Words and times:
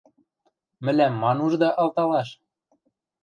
–Мӹлӓм 0.83 1.13
ма 1.21 1.31
нужда 1.37 1.69
алталаш? 1.81 2.29